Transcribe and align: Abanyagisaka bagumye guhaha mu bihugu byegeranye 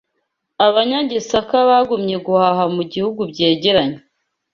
Abanyagisaka 0.67 1.55
bagumye 1.69 2.15
guhaha 2.25 2.63
mu 2.75 2.83
bihugu 2.91 3.21
byegeranye 3.31 3.99